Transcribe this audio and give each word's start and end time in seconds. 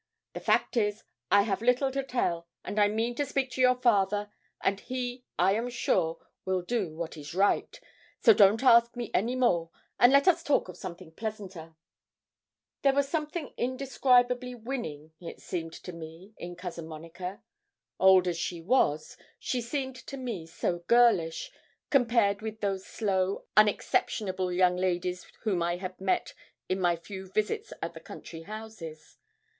The 0.33 0.39
fact 0.39 0.77
is, 0.77 1.03
I 1.29 1.43
have 1.43 1.61
little 1.61 1.91
to 1.91 2.01
tell, 2.01 2.47
and 2.65 2.79
I 2.79 2.87
mean 2.87 3.13
to 3.13 3.23
speak 3.23 3.51
to 3.51 3.61
your 3.61 3.75
father, 3.75 4.31
and 4.63 4.79
he, 4.79 5.25
I 5.37 5.53
am 5.53 5.69
sure, 5.69 6.17
will 6.43 6.63
do 6.63 6.95
what 6.95 7.17
is 7.17 7.35
right; 7.35 7.79
so 8.19 8.33
don't 8.33 8.63
ask 8.63 8.95
me 8.95 9.11
any 9.13 9.35
more, 9.35 9.69
and 9.99 10.11
let 10.11 10.27
us 10.27 10.41
talk 10.43 10.67
of 10.69 10.75
something 10.75 11.11
pleasanter.' 11.11 11.75
There 12.81 12.95
was 12.95 13.07
something 13.09 13.53
indescribably 13.57 14.55
winning, 14.55 15.11
it 15.21 15.39
seemed 15.39 15.73
to 15.73 15.93
me, 15.93 16.33
in 16.39 16.55
Cousin 16.55 16.87
Monica. 16.87 17.43
Old 17.99 18.27
as 18.27 18.39
she 18.39 18.59
was, 18.59 19.15
she 19.37 19.61
seemed 19.61 19.97
to 20.07 20.17
me 20.17 20.47
so 20.47 20.79
girlish, 20.87 21.51
compared 21.91 22.41
with 22.41 22.59
those 22.59 22.87
slow, 22.87 23.45
unexceptionable 23.55 24.51
young 24.51 24.77
ladies 24.77 25.27
whom 25.43 25.61
I 25.61 25.77
had 25.77 26.01
met 26.01 26.33
in 26.67 26.79
my 26.79 26.95
few 26.95 27.27
visits 27.29 27.71
at 27.83 27.93
the 27.93 27.99
county 28.01 28.41
houses. 28.41 29.19